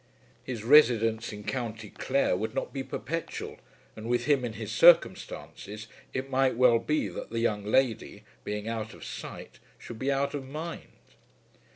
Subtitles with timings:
[0.43, 3.59] His residence in County Clare would not be perpetual,
[3.95, 8.67] and with him in his circumstances it might well be that the young lady, being
[8.67, 11.01] out of sight, should be out of mind.